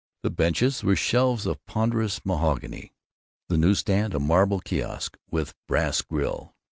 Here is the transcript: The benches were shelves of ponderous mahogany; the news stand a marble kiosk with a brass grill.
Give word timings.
The 0.23 0.31
benches 0.31 0.83
were 0.83 0.95
shelves 0.95 1.45
of 1.45 1.63
ponderous 1.67 2.25
mahogany; 2.25 2.91
the 3.49 3.57
news 3.59 3.77
stand 3.77 4.15
a 4.15 4.19
marble 4.19 4.59
kiosk 4.59 5.15
with 5.29 5.51
a 5.51 5.55
brass 5.67 6.01
grill. 6.01 6.55